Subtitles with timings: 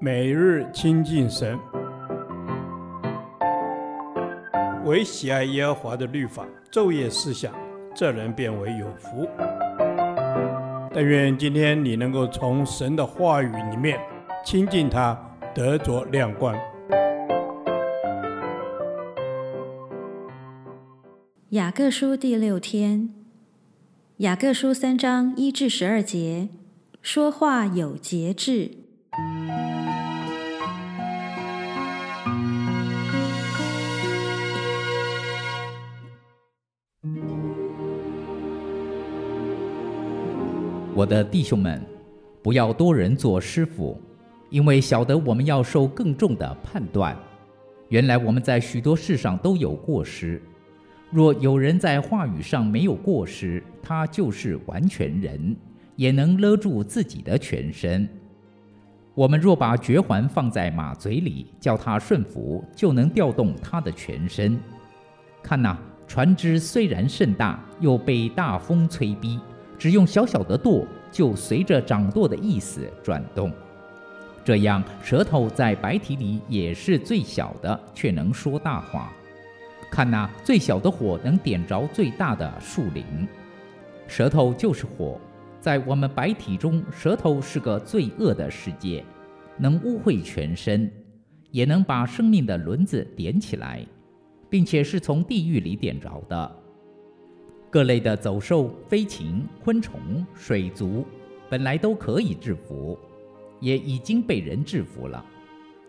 [0.00, 1.58] 每日亲近神，
[4.84, 7.54] 唯喜爱耶和华的律法，昼夜思想，
[7.94, 9.26] 这人便为有福。
[10.92, 13.98] 但愿今天你能够从神的话语里面
[14.44, 15.18] 亲近他，
[15.54, 16.54] 得着亮光。
[21.50, 23.10] 雅各书第六天，
[24.18, 26.48] 雅各书三章一至十二节，
[27.00, 28.83] 说话有节制。
[40.96, 41.84] 我的弟兄们，
[42.40, 44.00] 不要多人做师傅，
[44.48, 47.16] 因为晓得我们要受更重的判断。
[47.88, 50.40] 原来我们在许多事上都有过失。
[51.10, 55.56] 若有人在话语上没有过失，他就是完全人，
[55.96, 58.08] 也能勒住自己的全身。
[59.14, 64.56] 我们若把嚼环放在马嘴里，叫他顺服，就能调动他的全身。
[65.42, 69.40] 看呐，船只虽然甚大，又被大风吹逼。
[69.78, 73.52] 只用小小的舵，就随着掌舵的意思转动。
[74.44, 79.12] 这样，舌头在白体里也是最小的，却能说大话。
[79.90, 83.04] 看那，最小的火能点着最大的树林。
[84.06, 85.18] 舌头就是火，
[85.60, 89.02] 在我们白体中，舌头是个罪恶的世界，
[89.56, 90.92] 能污秽全身，
[91.50, 93.86] 也能把生命的轮子点起来，
[94.50, 96.56] 并且是从地狱里点着的。
[97.74, 101.04] 各类的走兽、飞禽、昆虫、水族，
[101.50, 102.96] 本来都可以制服，
[103.58, 105.26] 也已经被人制服了，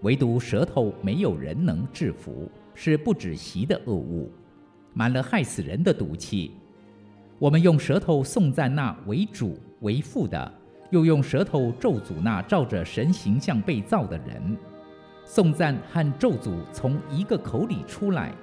[0.00, 4.28] 唯独舌头没有人能制服，是不止息的恶物，
[4.92, 6.50] 满了害死人的毒气。
[7.38, 10.52] 我们用舌头颂赞那为主为父的，
[10.90, 14.56] 又用舌头咒诅那照着神形象被造的人。
[15.24, 18.34] 颂赞和咒诅从一个口里出来，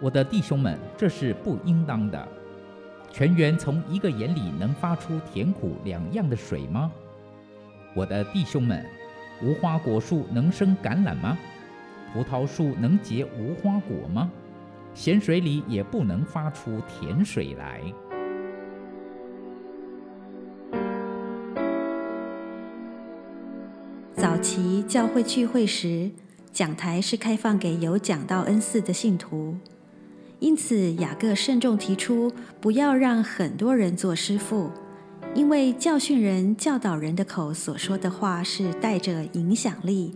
[0.00, 2.28] 我的弟兄们，这是不应当的。
[3.12, 6.92] 泉源从一个眼里能发出甜苦两样的水吗？
[7.94, 8.84] 我的弟兄们，
[9.42, 11.38] 无花果树能生橄榄吗？
[12.12, 14.30] 葡萄树能结无花果吗？
[14.94, 17.80] 咸水里也不能发出甜水来。
[24.14, 26.10] 早期教会聚会时，
[26.52, 29.56] 讲台是开放给有讲道恩赐的信徒。
[30.38, 32.30] 因此，雅各慎重提出，
[32.60, 34.70] 不要让很多人做师傅，
[35.34, 40.14] 因为教训人、教导人的口所说的话是带着影响力，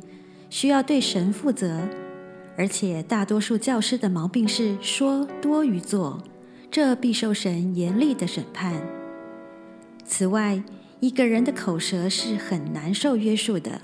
[0.51, 1.81] 需要对神负责。
[2.57, 6.23] 而且，大多数教师的毛病是说多于做，
[6.71, 8.75] 这必受神严厉的审判。
[10.05, 10.63] 此外，
[11.01, 13.81] 一个人的口舌是很难受约束的。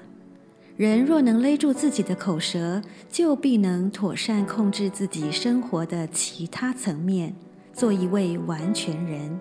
[0.77, 7.35] 人若能勒住自己的口舌，就必能妥善控制自己生活的其他层面，
[7.73, 9.41] 做一位完全人。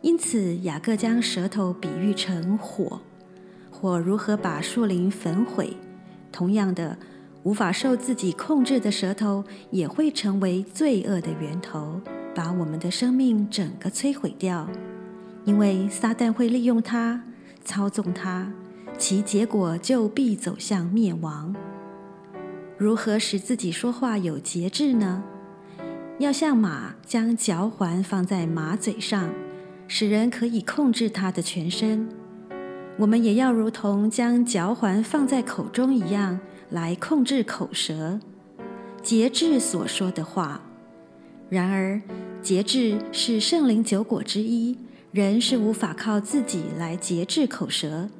[0.00, 3.00] 因此，雅各将舌头比喻成火，
[3.70, 5.76] 火如何把树林焚毁？
[6.32, 6.98] 同样的，
[7.44, 12.00] 无法受自己控制的舌头也会成为罪恶的源头，
[12.34, 14.68] 把我们的生命整个摧毁掉。
[15.44, 17.22] 因为撒旦会利用它，
[17.64, 18.52] 操纵它。
[19.00, 21.56] 其结果就必走向灭亡。
[22.76, 25.24] 如何使自己说话有节制呢？
[26.18, 29.30] 要像马将嚼环放在马嘴上，
[29.88, 32.06] 使人可以控制它的全身。
[32.98, 38.20] 我们也要如同将嚼环放在口中一样，来控制口舌，
[39.02, 40.60] 节制所说的话。
[41.48, 41.98] 然而，
[42.42, 44.76] 节制是圣灵九果之一，
[45.10, 48.10] 人是无法靠自己来节制口舌。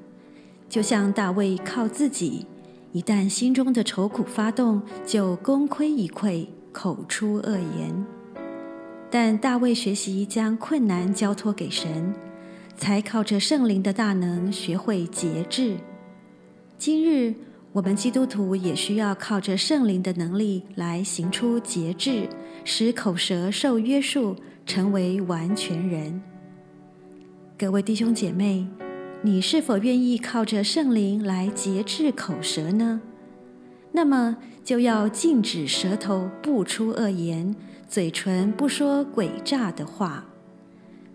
[0.71, 2.47] 就像大卫靠自己，
[2.93, 8.07] 一旦心中的愁苦发动，就功亏一篑，口出恶言。
[9.11, 12.15] 但大卫学习将困难交托给神，
[12.77, 15.77] 才靠着圣灵的大能学会节制。
[16.79, 17.35] 今日
[17.73, 22.29] 我们基督徒也需要靠着圣灵的能力来行出节制，
[22.65, 26.23] 使口舌受约束，成为完全人。
[27.59, 28.65] 各位弟兄姐妹。
[29.23, 33.03] 你是否愿意靠着圣灵来节制口舌呢？
[33.93, 37.55] 那么就要禁止舌头不出恶言，
[37.87, 40.25] 嘴唇不说诡诈的话。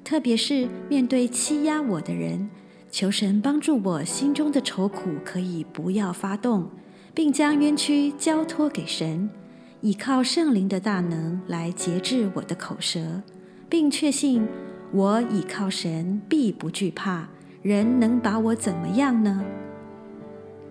[0.03, 2.47] 特别是面对欺压我的人，
[2.91, 6.69] 求神帮助我心中的愁苦可以不要发动，
[7.11, 9.27] 并将冤屈交托给神，
[9.81, 13.23] 依靠圣灵的大能来节制我的口舌，
[13.67, 14.47] 并确信
[14.91, 17.29] 我倚靠神必不惧怕。
[17.65, 19.43] 人能把我怎么样呢？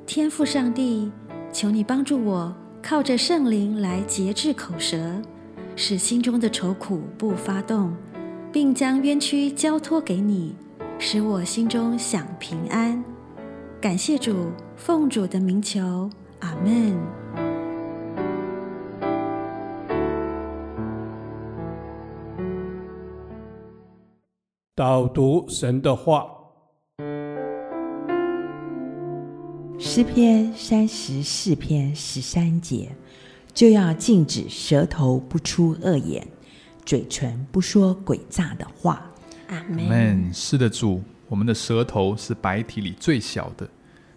[0.06, 1.10] 天父上帝，
[1.52, 5.20] 求你帮助我，靠着圣灵来节制口舌，
[5.74, 7.92] 使心中的愁苦不发动，
[8.52, 10.54] 并将冤屈交托给你，
[11.00, 13.02] 使我心中享平安。
[13.80, 16.08] 感谢主，奉主的名求，
[16.38, 16.96] 阿门。
[24.76, 26.33] 导读神的话。
[29.78, 32.90] 诗篇三十四篇十三节，
[33.52, 36.26] 就要禁止舌头不出恶言，
[36.84, 39.10] 嘴唇不说诡诈的话。
[39.48, 40.32] 阿门。
[40.32, 43.68] 是的，主，我们的舌头是白体里最小的。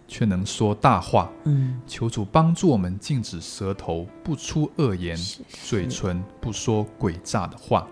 [0.08, 1.30] 却能说大话。
[1.44, 5.16] 嗯，求主帮助我们禁止舌头不出恶言，
[5.64, 7.86] 嘴唇不说诡诈的话。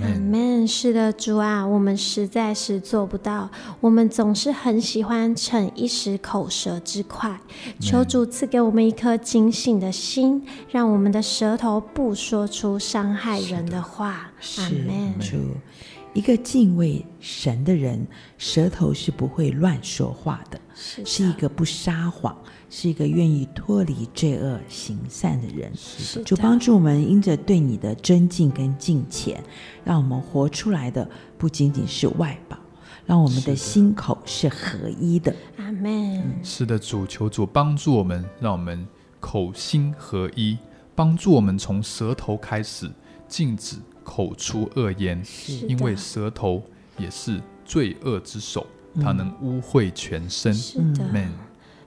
[0.00, 0.66] 阿门。
[0.66, 3.50] 是的，主啊，我们实在是做不到。
[3.80, 7.38] 我们总是很喜欢逞一时口舌之快。
[7.78, 14.30] 求主赐给我们一颗警醒的心，让我们的舌头不说出伤害人的话。
[14.58, 15.14] 阿门。
[16.12, 20.60] 主，一个敬畏神的人，舌头是不会乱说话的。
[20.74, 22.36] 是，是一个不撒谎，
[22.68, 25.70] 是一个愿意脱离罪恶、行善的人。
[25.76, 29.42] 是的，就帮助我们，因着对你的尊敬跟敬虔，
[29.84, 31.08] 让我们活出来的
[31.38, 32.58] 不仅仅是外表，
[33.06, 35.34] 让我们的心口是合一的。
[35.58, 36.40] 阿门。
[36.42, 38.86] 是的，主，求主帮助我们，让我们
[39.20, 40.56] 口心合一，
[40.94, 42.90] 帮助我们从舌头开始
[43.28, 43.76] 禁止
[44.10, 45.22] 口出恶言，
[45.68, 46.60] 因为舌头
[46.98, 48.66] 也是罪恶之手。
[49.00, 50.52] 它能污秽全身。
[50.52, 51.04] 是的，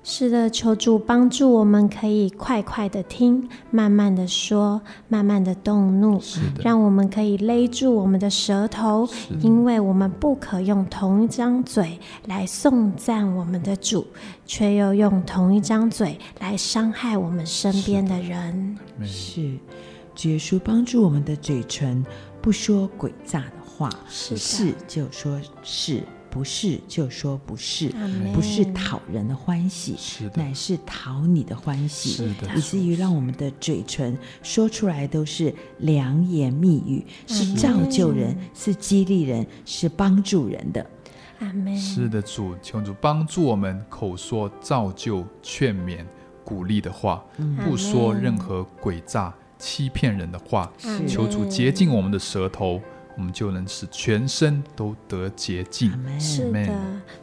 [0.05, 6.17] 是的，求主帮助我们，可以快快的听，慢慢的说，慢慢的动怒。
[6.21, 9.05] 是的，让我们可以勒住我们的舌头，
[9.41, 14.07] 因为我们不可用同一张嘴来颂赞我们的主，
[14.45, 18.77] 却又用同一张嘴来伤害我们身边的人。
[19.03, 19.57] 是，
[20.21, 22.05] 耶稣帮助我们的嘴唇
[22.41, 26.03] 不说诡诈的话，是，是就说是。
[26.33, 27.93] 不是就说不是
[28.33, 40.83] 不是讨人的欢喜，是乃是讨你的欢喜，是的，以至于让我们的嘴唇说出来都是良言蜜语是造就人，是激励人，是帮助人的。
[41.37, 41.77] 阿门。
[41.77, 46.03] 是的，主，求主帮助我们口说造就、劝勉、
[46.43, 47.23] 鼓励的话
[47.63, 49.31] 不说任何诡诈、
[49.63, 50.69] 欺骗人的话。
[51.07, 52.81] 求主洁净我们的舌头。
[53.15, 55.91] 我们就能使全身都得洁净。
[56.19, 56.67] 是的，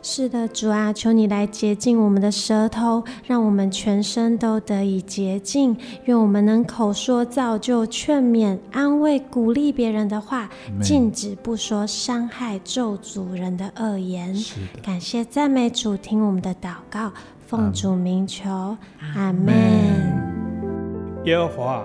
[0.01, 5.77] 是的，主啊，求你来洁净我们的舌头，让我们全身都得以洁净。
[6.05, 10.49] 愿我们能口说造就、劝勉、安慰、鼓励别人的话，
[10.81, 14.33] 禁止不说伤害、咒诅人的恶言。
[14.33, 17.13] 是的，感谢赞美主，听我们的祷告，
[17.49, 18.77] 奉主名求，
[19.17, 19.53] 阿门。
[21.25, 21.85] 耶和华，